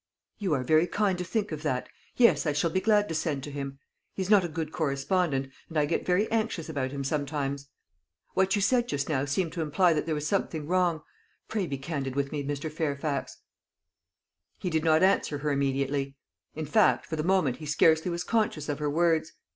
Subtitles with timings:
[0.39, 3.43] "You are very kind to think of that; yes, I shall be glad to send
[3.43, 3.77] to him.
[4.15, 7.69] He is not a good correspondent, and I get very anxious about him sometimes.
[8.33, 11.03] What you said just now seemed to imply that there was something wrong.
[11.47, 12.71] Pray be candid with me, Mr.
[12.71, 13.37] Fairfax."
[14.57, 16.15] He did not answer her immediately;
[16.55, 19.33] in fact, for the moment he scarcely was conscious of her words.